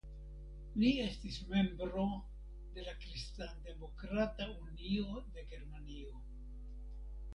Li 0.83 0.87
estis 1.01 1.35
membro 1.49 2.05
de 2.77 2.85
la 2.87 2.95
Kristandemokrata 3.03 4.49
Unio 4.65 5.23
de 5.37 5.45
Germanio. 5.53 6.19